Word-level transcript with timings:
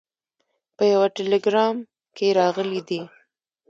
په 0.75 0.83
یوه 0.93 1.07
ټلګرام 1.15 1.75
کې 2.15 2.27
راغلي 2.39 2.81
دي. 2.87 3.01